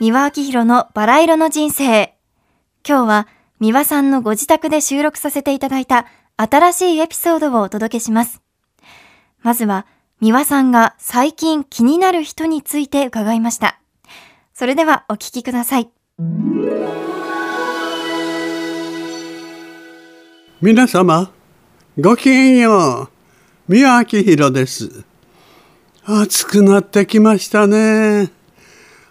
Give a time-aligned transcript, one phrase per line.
[0.00, 2.14] 三輪明宏のバラ色の人生。
[2.88, 6.06] 今日は三輪さんのご自宅で収録させていただいた
[6.36, 8.40] 新しいエピソードをお届けします。
[9.42, 9.86] まずは
[10.20, 13.80] 三輪さんが最近気になる人について伺いました。
[14.54, 15.90] それではお聞きください。
[20.60, 21.32] 皆様、
[21.98, 23.08] ごきげんよう。
[23.66, 25.02] 三輪明宏です。
[26.04, 28.37] 暑くなってきましたね。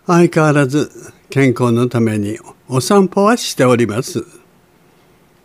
[0.07, 0.89] 相変わらず
[1.29, 2.39] 健康のために
[2.69, 4.23] お散歩はしております。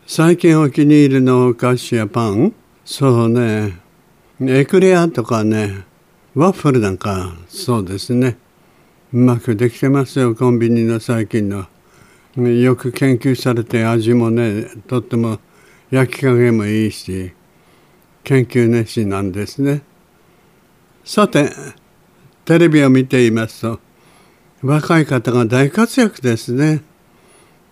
[0.06, 2.54] 最近お気に入りのお菓子やパン？
[2.84, 3.80] そうね。
[4.40, 5.84] エクレアとかね。
[6.36, 7.34] ワッフルなんか？
[7.48, 8.38] そうですね。
[9.12, 11.66] うまくできてますよコンビニの最近の。
[12.36, 15.40] よく研究されて味もねとっても
[15.90, 17.32] 焼き加減もいいし
[18.22, 19.82] 研究熱心なんですね。
[21.04, 21.50] さて
[22.44, 23.80] テレビを見ていますと
[24.62, 26.82] 若い方が大活躍ですね。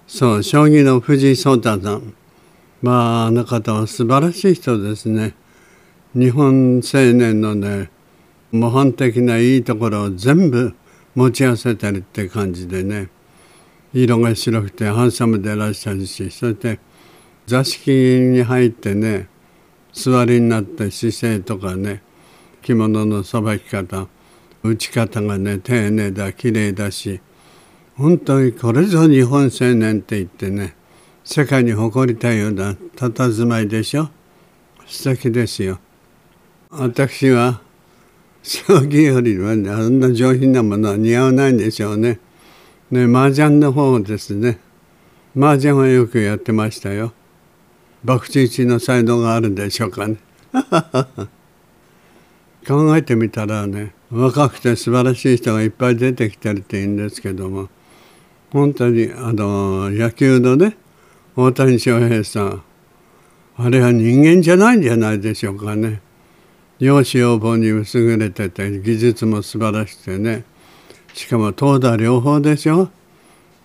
[0.09, 2.15] そう将棋の藤井聡太さん。
[2.83, 5.35] まああの方は素晴らしい人ですね。
[6.15, 7.91] 日本青年のね
[8.51, 10.75] 模範的ないいところを全部
[11.15, 13.09] 持ち合わせてるって感じでね。
[13.93, 16.79] 色が白くてハンサムでいらっしゃるしそして
[17.47, 19.29] 座敷に入ってね
[19.93, 22.03] 座りになって姿勢とかね
[22.63, 24.07] 着物のさばき方
[24.63, 27.21] 打ち方がね丁寧だ綺麗だし
[27.97, 30.77] 本当にこれぞ日本青年って言ってね
[31.25, 34.11] 世界に誇りたいような佇まいでしょ？
[34.87, 35.79] 素敵ですよ。
[36.71, 37.61] 私は
[38.43, 42.19] 将棋よりは、ね、あんな上品なものは似合わないんでしょうね。
[42.91, 44.59] ね麻雀の方ですね
[45.37, 47.13] 麻雀はよくやってましたよ。
[48.05, 50.17] 博打一の才能があるんでしょうかね。
[52.67, 57.69] 考えてみたらね若くて素晴らしい人がいっぱい出てきてるっていいんですけども
[58.51, 60.77] 本当にあの野球のね
[61.37, 62.63] 大谷翔平さん
[63.57, 66.01] あれは人間じゃないんじゃないでしょうかね。
[66.79, 67.85] 容姿要望に優
[68.17, 70.45] れてて技術も素晴らしくてね。
[71.13, 72.89] しかも投打両方でしょ。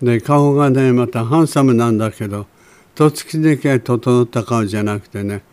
[0.02, 2.46] で顔がねまたハンサムなんだけど
[2.94, 5.44] とっつきでけ整った顔じゃなくてね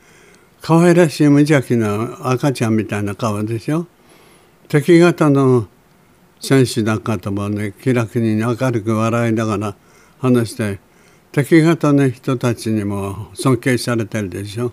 [0.60, 3.86] 可愛らしい無邪気な赤ちゃんみたいな顔でしょ。
[4.72, 5.68] 敵方の
[6.40, 9.76] 選手なんかともね気楽に明るく笑いながら
[10.18, 10.80] 話して
[11.30, 14.72] 敵方の人たちにも尊敬されてるでしょ。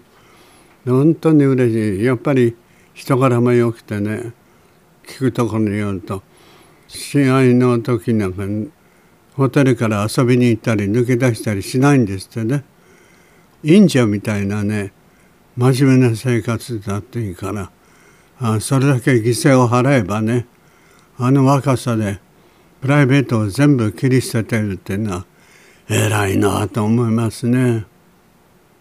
[0.85, 2.05] 本当に嬉しい。
[2.05, 2.55] やっぱり
[2.93, 4.31] 人柄も良くてね
[5.05, 6.23] 聞くところによると
[6.87, 8.43] 試合の時なんか
[9.33, 12.63] ホテルから遊びに行ったり抜け出したりしないんですってね。
[13.63, 14.93] 忍者みたいなね
[15.57, 17.69] 真面目な生活だっていいから。
[18.39, 20.47] あそれだけ犠牲を払えばね
[21.17, 22.19] あの若さで
[22.81, 25.25] プライベートを全部切り捨ててるっていうのは
[25.89, 27.85] 偉いなと思いますね。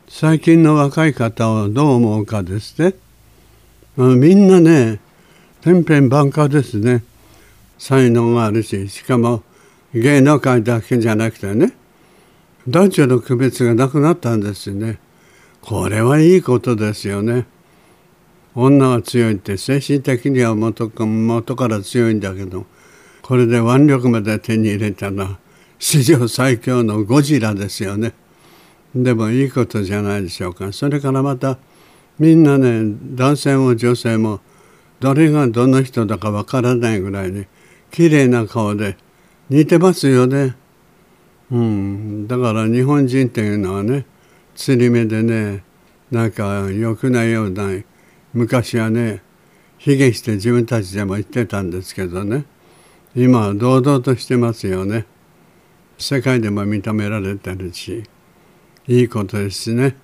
[0.09, 2.95] 最近の若い方はどう思うかですね。
[3.97, 5.01] みんなね
[5.61, 7.03] 天変万化ですね。
[7.79, 9.43] 才能があるししかも
[9.93, 11.73] 芸能界だけじゃなくてね
[12.69, 15.01] 男女の区別がなくなったんですよね。
[15.63, 17.47] これはいいことですよね。
[18.61, 22.67] 女は強いって精神的には元から強いんだけど
[23.23, 25.39] これで腕力まで手に入れたら
[25.79, 28.15] 史上最強のゴジラですよね。
[28.97, 30.73] でもいいことじゃないでしょうか。
[30.73, 31.59] それからまた
[32.19, 34.41] みんなね男性も女性も
[34.99, 37.47] どれがどの人だかわからないぐらいに
[37.93, 38.97] 綺麗な顔で
[39.51, 40.57] 似てますよね。
[41.53, 44.05] うん、だから日本人っていうのはね
[44.57, 45.63] 釣り目でね
[46.11, 47.71] なんか良くないような
[48.39, 49.21] 昔はね
[49.79, 52.45] 卑下して自分たちでも言ってたんですけどね。
[53.17, 55.07] 今は堂々としてますよね。
[55.99, 58.05] 世界でも認められてるし
[58.87, 59.97] いいことですね。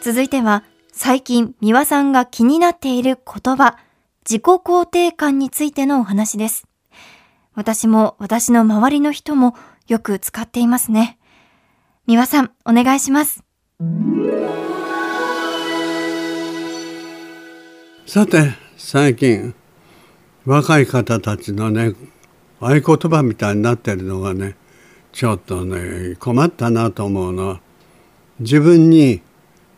[0.00, 3.76] 続いては最近三輪さんが気になっている言葉
[4.28, 6.66] 自己肯定感についてのお話です。
[7.54, 9.54] 私も私の周りの人も
[9.86, 11.18] よく使っていますね。
[12.06, 13.44] 三輪さんお願いします。
[18.06, 19.54] さて最近
[20.44, 21.94] 若い方たちのね
[22.60, 24.54] 合言葉みたいになってるのがね
[25.12, 27.60] ちょっとね困ったなと思うのは
[28.38, 29.22] 自分に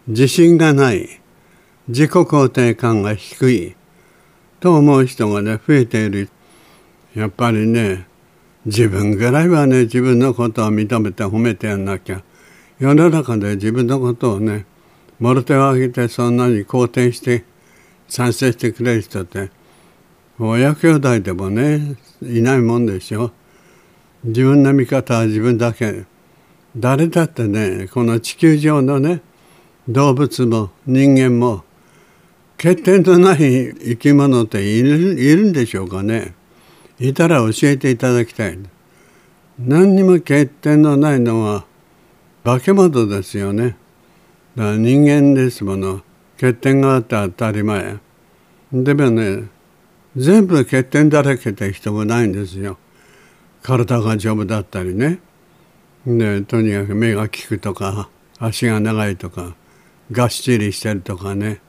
[0.09, 1.21] 自信がない
[1.87, 3.77] 自己肯定感が低い
[4.59, 6.29] と思う人がね増えている。
[7.15, 8.09] やっぱりね
[8.67, 12.25] 自分ぐらいはね自分のことを認めて褒めてやんなきゃ
[12.79, 14.67] 世の中で自分のことをね
[15.21, 17.44] もろ手を挙げてそんなに肯定して
[18.09, 19.50] 賛成してくれる人って
[20.38, 23.31] 親兄弟でもねいないもんでしょ。
[24.25, 26.05] 自分の味方は自分だけ。
[26.76, 29.21] 誰だってねこの地球上のね
[29.88, 31.62] 動物も人間も
[32.56, 36.35] 欠点のない生き物っているいるんでしょうかね。
[36.99, 38.59] いたら教えていただきたい。
[39.61, 41.65] 何にも欠点のないのは
[42.44, 43.79] 化け物ですよね。
[44.55, 46.02] だから人間ですもの。
[46.38, 47.96] 欠点があって当たり前。
[48.70, 49.49] でもね
[50.14, 52.76] 全部欠点だらけって人もないんですよ。
[53.62, 55.20] 体が丈夫だったりね。
[56.06, 59.55] でとにかく目が利くとか足が長いとか
[60.12, 61.62] がっしりしてるとかね。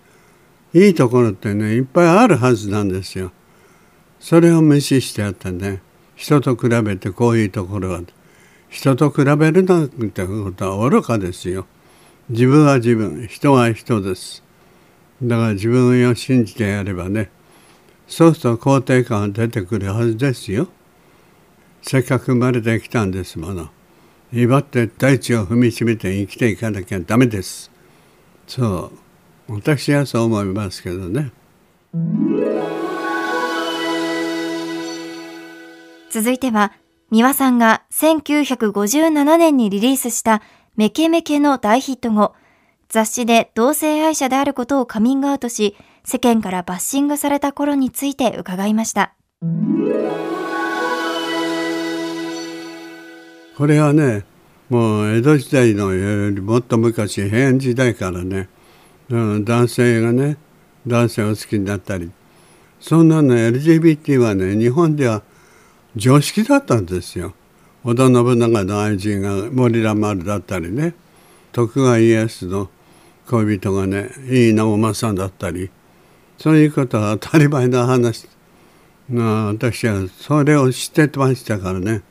[0.74, 3.32] いいところってねいっぱいあるはずなんですよ。
[4.20, 5.82] それを無視してやったね
[6.16, 8.02] 人と比べてこういうところは
[8.70, 11.66] 人と比べるなんてことは愚かですよ。
[12.30, 14.44] 自分は自分人は人です。
[15.22, 17.30] だから自分を信じてやればね
[18.08, 20.68] そうすると肯定感が出てくるはずですよ。
[21.82, 23.70] せっかく生まれてきたんですもの。
[24.34, 27.72] 威張って大地を踏みしめて生きていかなきゃダメです。
[28.48, 28.92] そ
[29.48, 31.32] う私はそう思いますけどね。
[36.10, 36.72] 続いては、
[37.12, 40.42] 三輪さんが1957年にリリースした
[40.76, 42.34] メケメケの大ヒット後、
[42.90, 49.14] 雑誌で同性愛者であることをカミングアウトし、世間からバッシングされた頃について伺いました。
[53.58, 54.26] これはね、
[54.70, 58.50] もう江戸時代のよりもっと昔平安時代からね
[59.10, 60.38] 男性がね
[60.88, 62.12] 男性を好きになったり
[62.80, 65.22] そんなの LGBT はね日本では
[65.96, 67.34] 常識だったんですよ。
[67.84, 70.94] 織田信長の愛人が森蘭丸だったりね。
[71.52, 72.70] 徳川家康の
[73.28, 75.70] 恋人がね井伊直政だったり。
[76.38, 78.28] そういうことは当たり前の話
[79.10, 82.02] 私はそれを知ってましたからね。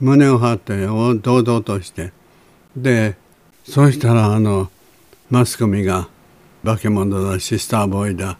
[0.00, 2.12] 胸を張って堂々として。
[2.76, 3.16] で
[3.64, 4.70] そうしたらあの
[5.28, 6.08] マスコミが
[6.64, 8.38] 化け物だシスターボーイだ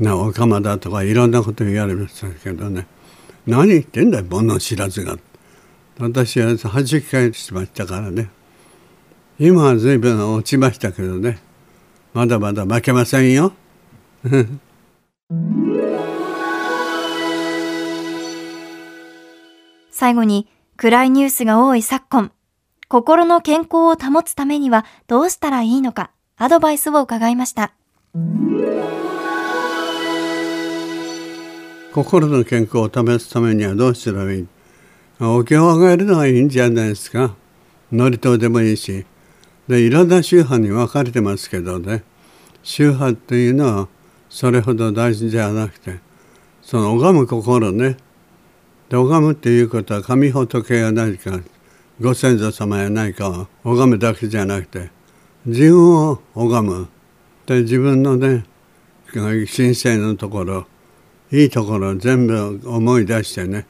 [0.00, 2.86] なおかまだとかいろんなこと言われましたけどね。
[3.46, 5.16] 何言ってんだよ物知らずが。
[5.98, 8.28] 私は弾き返しましたからね。
[9.38, 11.38] 今は随分落ちましたけどね。
[12.12, 13.52] まだまだ負けませんよ。
[19.90, 22.32] 最後に暗いニュースが多い昨今。
[22.88, 27.72] 心の健康を保つためにはどうしたらいいのかアドバイスを伺いました。
[31.96, 34.46] 心の健康を試すためにはどうしたらいい？
[35.18, 37.34] お経をあげるのがいいんじゃないですか。
[37.90, 39.06] 祝詞でもいいし。
[39.66, 42.04] でいろんな宗派に分かれてますけどね
[42.62, 43.88] 宗派っていうのは
[44.28, 45.98] それほど大事じゃなくて
[46.60, 47.96] その拝む心ね
[48.90, 51.40] で拝むっていうことは神仏や何か
[51.98, 54.90] ご先祖様や何かを拝むだけじゃなくて
[55.46, 56.88] 自分を拝む
[57.46, 58.44] で自分のね
[59.14, 60.66] 神聖のところ
[61.32, 63.66] いいところ全部思い出してね。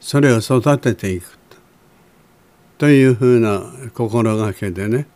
[0.00, 1.26] それを育てていく
[2.78, 2.88] と。
[2.90, 3.62] いうふうな
[3.94, 5.06] 心がけでね。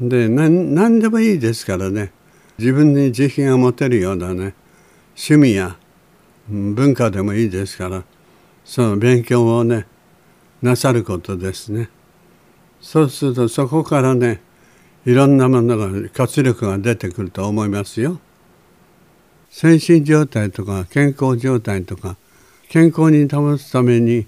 [0.00, 2.12] で何でもいいですからね。
[2.58, 4.54] 自分に自信が持てるようなね
[5.16, 5.76] 趣味や
[6.48, 8.04] 文化でもいいですから
[8.64, 9.86] その勉強をね
[10.60, 11.88] なさることですね。
[12.80, 14.40] そうするとそこからね
[15.04, 18.20] いろんなものが活力が出てくると思いますよ。
[19.52, 22.16] 精神状態とか健康状態とか
[22.70, 24.26] 健康に保つために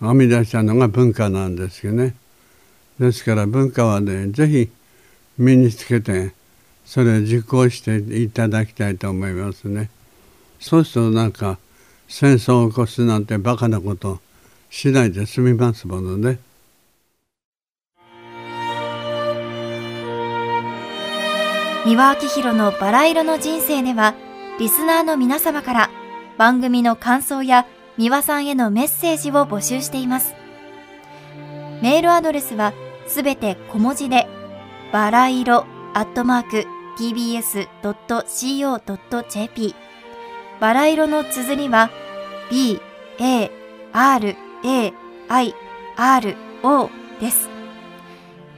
[0.00, 2.16] 編み出したのが文化なんですよね。
[2.98, 4.70] ですから文化はね是非
[5.36, 6.32] 身につけて
[6.86, 9.90] それを実行していただきたいと思いますね。
[10.58, 11.58] そうするとなんか
[12.08, 14.20] 戦争を起こすなんてバカなこと
[14.70, 16.38] しないで済みますものね。
[21.84, 24.14] 三輪明宏のバラ色の人生では、
[24.58, 25.90] リスナーの皆様から
[26.38, 27.66] 番組の感想や
[27.98, 30.34] 三輪さんへのメッセージを募集しています。
[31.82, 32.72] メールアドレスは
[33.06, 34.26] すべて小文字で、
[34.92, 36.64] バラ色アットマーク
[36.98, 37.74] tbs.co.jp
[40.58, 41.90] バラ色の綴りは
[42.50, 42.80] b,
[43.18, 43.50] a,
[43.92, 44.92] r, a,
[45.28, 45.54] i,
[45.96, 46.88] r, o
[47.20, 47.50] です。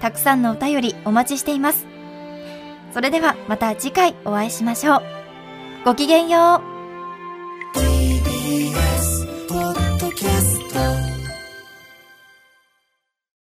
[0.01, 1.89] たくさんのお便りお待ちしています。
[2.93, 5.18] それではまた次回お会いしましょう。
[5.89, 6.79] ごきげんよう。